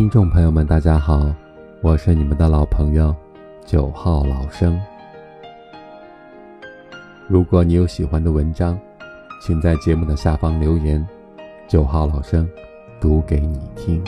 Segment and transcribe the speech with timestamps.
[0.00, 1.30] 听众朋友们，大家好，
[1.82, 3.14] 我是你们的老朋友
[3.66, 4.80] 九号老生。
[7.28, 8.80] 如果你有喜欢的文章，
[9.42, 11.06] 请在节目的下方留言，
[11.68, 12.48] 九号老生
[12.98, 14.02] 读给你听。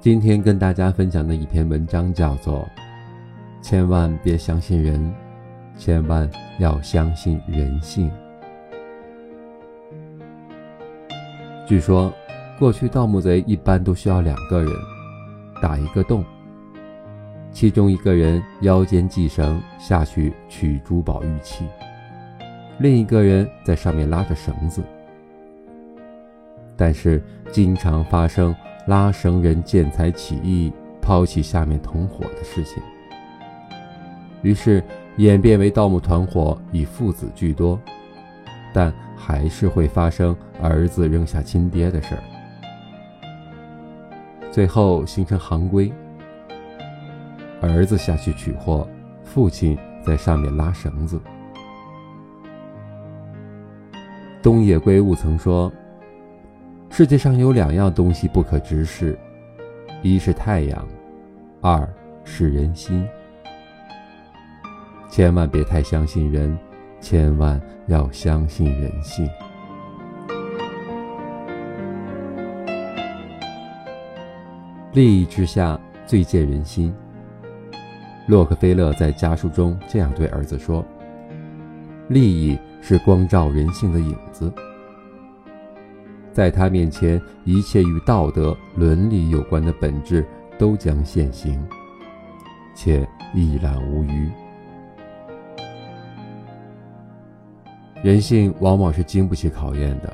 [0.00, 2.60] 今天跟大家分享的一篇文章叫做
[3.60, 4.98] 《千万别相信人》。
[5.80, 8.10] 千万要相信人性。
[11.66, 12.12] 据说，
[12.58, 14.70] 过去盗墓贼一般都需要两个人
[15.62, 16.22] 打一个洞，
[17.50, 21.64] 其中一个人腰间系绳下去取珠宝玉器，
[22.78, 24.82] 另一个人在上面拉着绳子。
[26.76, 28.54] 但是，经常发生
[28.86, 30.70] 拉绳人见财起意，
[31.00, 32.82] 抛弃下面同伙的事情。
[34.42, 34.84] 于是。
[35.20, 37.78] 演变为盗墓团伙以父子居多，
[38.72, 42.22] 但还是会发生儿子扔下亲爹的事儿，
[44.50, 45.92] 最后形成行规：
[47.60, 48.88] 儿子下去取货，
[49.22, 51.20] 父亲在上面拉绳子。
[54.42, 55.70] 东野圭吾曾说
[56.88, 59.18] ：“世界上有两样东西不可直视，
[60.00, 60.88] 一是太阳，
[61.60, 61.86] 二
[62.24, 63.06] 是人心。”
[65.10, 66.56] 千万别太相信人，
[67.00, 69.28] 千万要相信人性。
[74.92, 76.94] 利益之下，最见人心。
[78.26, 80.84] 洛克菲勒在家书中这样对儿子说
[82.06, 84.52] ：“利益是光照人性的影子，
[86.32, 90.24] 在他面前，一切与道德伦理有关的本质
[90.56, 91.60] 都将现形，
[92.76, 94.30] 且一览无余。”
[98.02, 100.10] 人性往往是经不起考验的，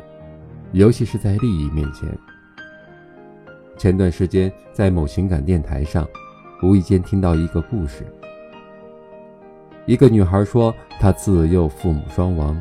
[0.72, 2.09] 尤其是在利益面前。
[3.78, 6.05] 前段时间在某情感电台上，
[6.62, 8.05] 无意间听到一个故事。
[9.84, 12.60] 一个女孩说，她自幼父母双亡，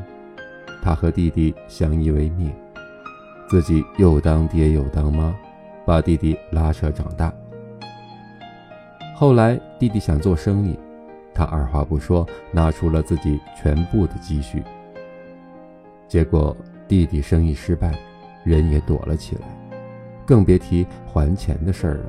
[0.83, 2.53] 她和弟弟相依为命，
[3.49, 5.35] 自己又当爹又当妈，
[5.87, 7.33] 把弟弟拉扯长大。
[9.15, 10.77] 后来弟弟想做生意，
[11.33, 14.61] 她二话不说，拿出了自己全部的积蓄。
[16.07, 16.55] 结果
[16.87, 17.93] 弟弟生意失败，
[18.43, 19.47] 人也躲了起来，
[20.25, 22.07] 更别提还钱的事儿了。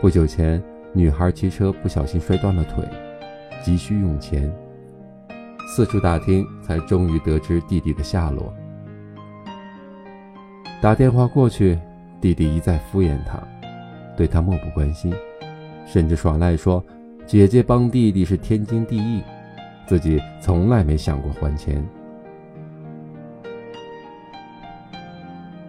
[0.00, 2.84] 不久前，女孩骑车不小心摔断了腿，
[3.62, 4.52] 急需用钱。
[5.74, 8.52] 四处打听，才终于得知弟弟的下落。
[10.80, 11.78] 打电话过去，
[12.20, 13.40] 弟弟一再敷衍她，
[14.16, 15.14] 对她漠不关心，
[15.86, 16.84] 甚至耍赖说
[17.24, 19.22] ：“姐姐帮弟弟是天经地义。”
[19.86, 21.84] 自己从来没想过还钱。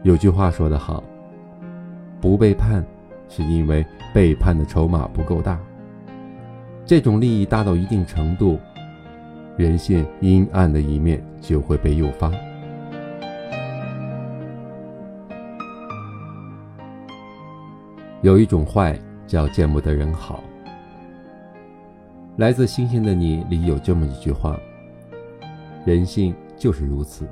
[0.03, 1.03] 有句话说得好
[2.19, 2.83] ：“不背叛，
[3.29, 5.59] 是因为背叛的筹码不够大。”
[6.85, 8.59] 这种利益大到一定程度，
[9.55, 12.29] 人性阴暗的一面就会被诱发。
[18.21, 20.43] 有一种坏，叫见不得人好。
[22.37, 24.59] 来自星星的你里有这么一句话：
[25.85, 27.27] 人性就是如此。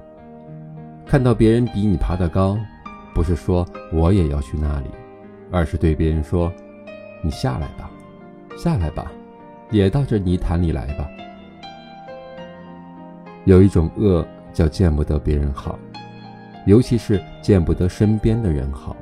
[1.07, 2.56] 看到别人比你爬得高，
[3.16, 4.91] 不是说我也要去那里，
[5.50, 6.53] 而是对别人说
[7.25, 7.89] ：“你下来吧，
[8.56, 9.12] 下来吧，
[9.72, 11.09] 也到这泥潭里来吧。”
[13.45, 14.23] 有一种恶
[14.53, 15.79] 叫见不得别人好，
[16.68, 18.95] 尤其是见不得身边的人好。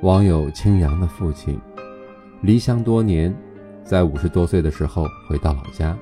[0.00, 1.60] 网友清扬的父亲
[2.40, 3.30] 离乡多年。
[3.84, 5.96] 在五十多岁的时候回到老家，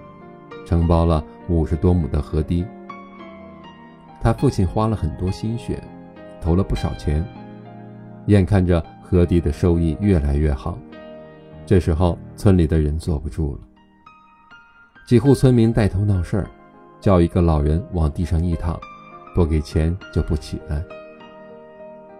[0.66, 2.66] 承包了五十多亩的河堤。
[4.20, 5.82] 他父亲花了很多心血，
[6.40, 7.24] 投了不少钱，
[8.26, 10.78] 眼看着河堤的收益越来越好。
[11.64, 13.60] 这时候村里的人坐不住了，
[15.06, 16.50] 几户村民带头闹事儿，
[17.00, 18.78] 叫一个老人往地上一躺，
[19.34, 20.82] 不给钱就不起来。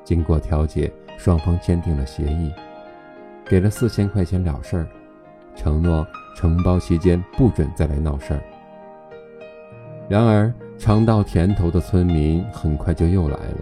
[0.05, 2.51] 经过调解，双方签订了协议，
[3.45, 4.87] 给了四千块钱了事儿。
[5.59, 6.07] 承诺
[6.37, 8.41] 承包期间不准再来闹事儿。
[10.09, 13.59] 然而尝到甜头的村民很快就又来了，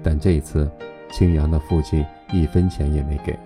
[0.00, 0.70] 但这次
[1.10, 3.36] 青阳的父亲一分钱也没给。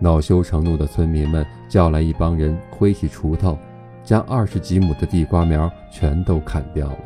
[0.00, 3.56] 恼羞成怒的村民们叫来一帮人，挥起锄头，
[4.02, 6.98] 将二十几亩的地瓜苗全都砍掉了。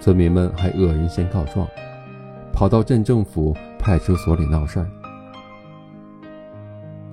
[0.00, 1.66] 村民们还恶人先告状，
[2.52, 4.86] 跑到镇政府派出所里闹事儿。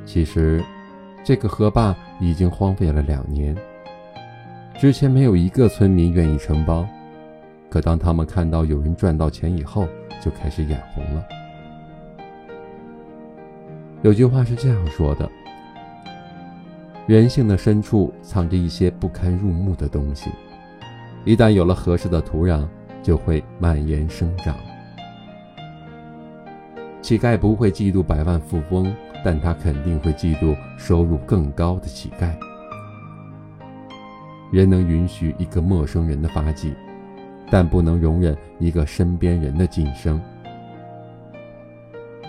[0.06, 0.64] 其实，
[1.24, 3.56] 这个河坝已经荒废了两年。
[4.80, 6.88] 之前没有一个村民愿意承包，
[7.70, 9.88] 可当他们看到有人赚到钱以后，
[10.22, 11.24] 就开始眼红了。
[14.02, 15.30] 有句话是这样说的：
[17.06, 20.30] 人性的深处藏着一些不堪入目的东西，
[21.26, 22.66] 一旦有了合适的土壤，
[23.04, 24.56] 就会蔓延生长。
[27.10, 28.96] 乞丐不会嫉妒百万富翁，
[29.26, 32.32] 但他肯定会嫉妒收入更高的乞丐。
[34.52, 36.72] 人能允许一个陌生人的发迹，
[37.50, 40.22] 但不能容忍一个身边人的晋升。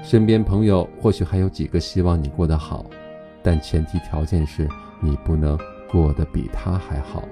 [0.02, 2.86] 身边朋友或许还有几个希望你过得好，
[3.42, 4.66] 但前提条件是
[4.98, 5.58] 你不能
[5.92, 7.22] 过得比他还好。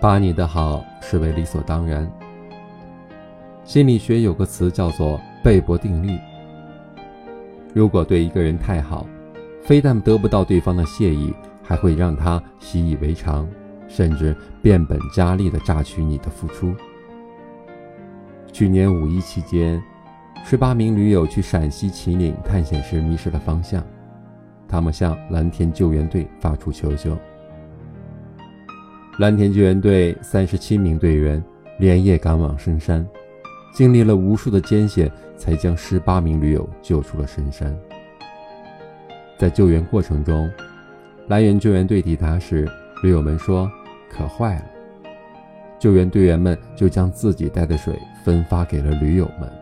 [0.00, 2.10] 把你的好视为理所当然。
[3.64, 6.18] 心理学有个词叫做贝博定律。
[7.74, 9.06] 如果对一个人太好，
[9.62, 13.46] 非但得不到对方的谢意，还会让他习以为常，
[13.88, 16.74] 甚至变本加厉地榨取你的付出。
[18.50, 19.80] 去年五一期间，
[20.44, 23.84] 十八名驴友去陕西秦岭探险时迷失了方向，
[24.66, 27.16] 他们向蓝天救援队发出求救。
[29.20, 31.44] 蓝天救援队三十七名队员
[31.78, 33.06] 连夜赶往深山，
[33.70, 37.78] 经历了无数的艰险，才将十八名驴友救出了深山。
[39.36, 40.50] 在救援过程中，
[41.28, 42.66] 蓝源救援队抵达时，
[43.02, 43.70] 驴友们说
[44.10, 44.64] ：“可坏了。”
[45.78, 49.52] 救援队员们就将自己带的水分发给了驴友们。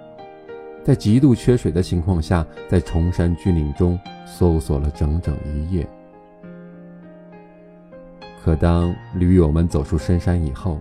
[0.85, 5.85] 在极度缺水的情况下，在崇山峻岭中搜索了整整一夜。
[8.49, 10.81] 可当驴友们走出深山以后，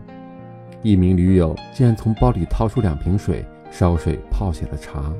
[0.83, 5.11] 一名驴友竟然从包里掏出两瓶水，烧水泡起了茶。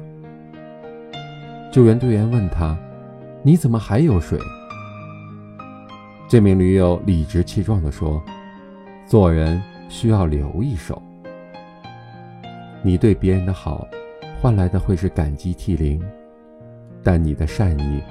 [1.73, 2.77] 救援队员问他。
[3.44, 4.39] 你怎么还有水？
[6.29, 8.23] 这名驴友理直气壮地说
[9.05, 11.01] ：“做人需要留一手。
[12.81, 13.85] 你对别人的好，
[14.41, 15.99] 换来的会是感激涕零；
[17.03, 18.01] 但你的善意，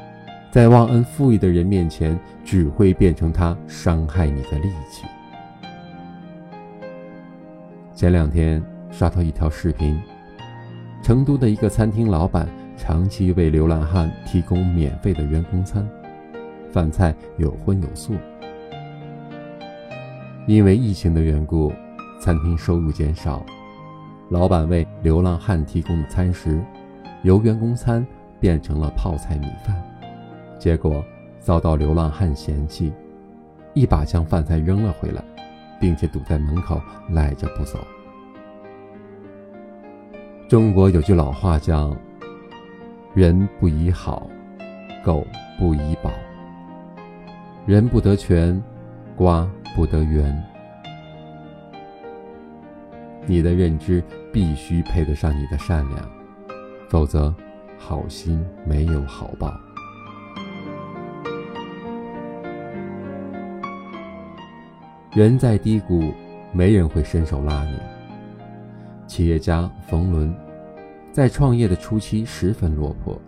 [0.56, 5.04] 在忘恩负义的人面前，只会变成他伤害你的利器。”
[7.94, 10.00] 前两天刷到一条视频，
[11.02, 12.48] 成都的一个餐厅老板。
[12.74, 15.86] 长期为流浪汉提供免费的员工餐，
[16.72, 18.14] 饭菜有荤有素。
[20.46, 21.70] 因为疫情的缘故，
[22.18, 23.44] 餐厅收入减少，
[24.30, 26.58] 老板为流浪汉提供的餐食
[27.24, 28.06] 由员工餐
[28.40, 29.76] 变成了泡菜米饭，
[30.58, 31.04] 结果
[31.38, 32.92] 遭到流浪汉嫌弃，
[33.74, 35.22] 一把将饭菜扔了回来，
[35.80, 36.80] 并且堵在门口
[37.10, 37.78] 赖着不走。
[40.48, 41.96] 中国有句老话叫。
[43.14, 44.28] 人不以好，
[45.02, 45.26] 狗
[45.58, 46.10] 不以宝。
[47.64, 48.62] 人不得全，
[49.16, 50.44] 瓜不得圆。
[53.24, 56.10] 你的认知必须配得上你的善良，
[56.90, 57.34] 否则
[57.78, 59.58] 好心没有好报。
[65.16, 66.12] 人在低谷，
[66.52, 67.78] 没人会伸手拉你。
[69.06, 70.30] 企业家冯仑。
[71.10, 73.18] 在创业的初期十分落魄，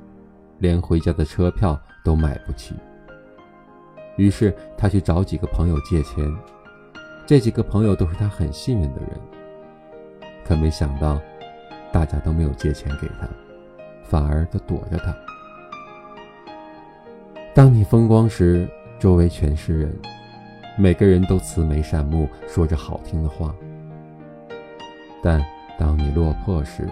[0.59, 2.75] 连回家的车票都买不起。
[4.19, 6.31] 于是他去找几个朋友借钱，
[7.27, 9.11] 这几个朋友都是他很信任的人。
[10.45, 11.19] 可没想到，
[11.91, 13.27] 大家都没有借钱给他，
[14.05, 15.17] 反而都躲着他。
[17.55, 19.99] 当你风光时，周围全是人，
[20.81, 23.53] 每个人都慈眉善目，说着好听的话。
[25.21, 25.45] 但
[25.77, 26.89] 当你落魄时，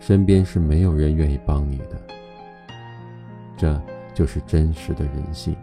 [0.00, 2.00] 身边是没有人愿意帮你的，
[3.58, 3.78] 这
[4.14, 5.54] 就是真实的人性。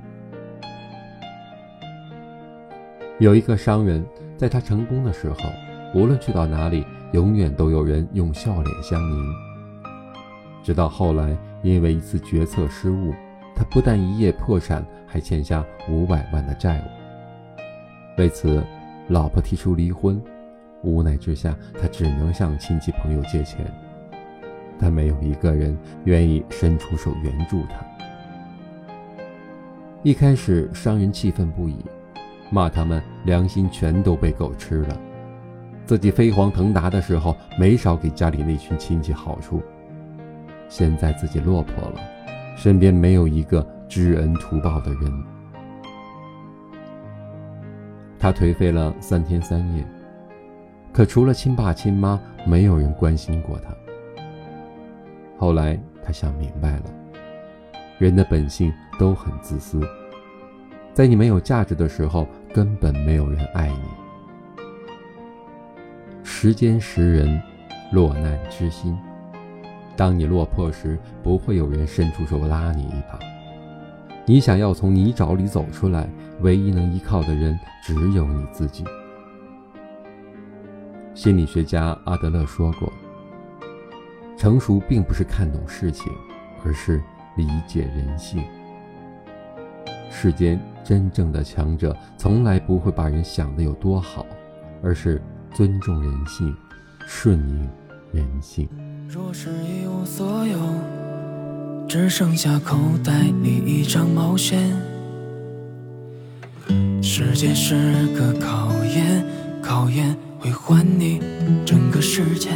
[3.17, 4.05] 有一个商人，
[4.37, 5.37] 在他成功的时候，
[5.95, 9.33] 无论去到哪里，永远都有人用笑脸相迎。
[10.61, 13.15] 直到后来，因为一次决策失误，
[13.55, 16.98] 他不但一夜破产，还欠下五百万的债务。
[18.19, 18.61] 为此，
[19.07, 20.21] 老婆提出离婚，
[20.83, 23.65] 无奈之下，他只能向亲戚朋友借钱。
[24.77, 27.79] 但没有一个人愿意伸出手援助他。
[30.03, 31.77] 一开始，商人气愤不已，
[32.51, 34.99] 骂他们良心全都被狗吃了。
[35.85, 39.61] 自己飞黄腾达的时候，没少给家里那群亲戚好处。
[40.67, 42.01] 现在自己落魄了，
[42.57, 45.38] 身边没有一个知恩图报的人。
[48.19, 49.83] 他颓废了三天三夜，
[50.91, 53.73] 可除了亲爸亲妈，没有人关心过他。
[55.37, 56.83] 后来他想明白了，
[57.97, 59.81] 人的本性都很自私，
[60.93, 63.83] 在你没有价值的时候，根本没有人爱你。
[66.23, 67.41] 时间识人，
[67.93, 68.97] 落难知心。
[69.95, 73.17] 当你落魄时，不会有人伸出手拉你一把。
[74.29, 76.07] 你想要从泥沼里走出来，
[76.41, 78.85] 唯一能依靠的人只有你自己。
[81.15, 82.93] 心理学家阿德勒说过。
[84.37, 86.13] 成熟并不是看懂事情，
[86.63, 87.01] 而是
[87.37, 88.43] 理解人性。
[90.11, 94.23] 世间真正的强者，从来不会把人想得有多好，
[94.83, 95.19] 而是
[95.55, 96.55] 尊重人性，
[97.07, 97.67] 顺应
[98.13, 98.69] 人性。
[99.07, 100.59] 若是一无所有，
[101.89, 104.59] 只剩下口袋里一张毛线，
[107.01, 109.25] 世界是个考验，
[109.59, 111.19] 考验会还你
[111.65, 112.51] 整个世界。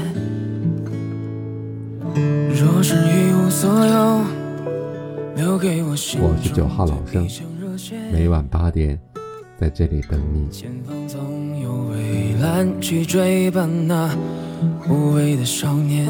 [6.22, 7.28] 我是九号老生，
[8.12, 9.00] 每晚八点
[9.60, 10.48] 在这里等你。
[10.52, 14.16] 前方总有蔚蓝去追奔那
[14.88, 16.08] 无畏的少年，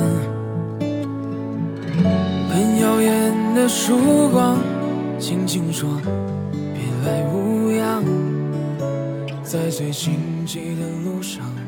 [3.53, 4.57] 的曙光，
[5.19, 5.89] 轻轻说
[6.73, 8.03] 别来无恙，
[9.43, 11.62] 在最荆棘的路上。